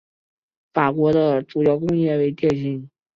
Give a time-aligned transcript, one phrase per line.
[0.73, 2.89] 法国的主要工业为电信。